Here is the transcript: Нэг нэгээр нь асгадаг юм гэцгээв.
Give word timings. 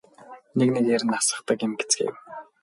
Нэг 0.57 0.69
нэгээр 0.75 1.03
нь 1.05 1.17
асгадаг 1.19 1.59
юм 1.65 1.73
гэцгээв. 1.79 2.15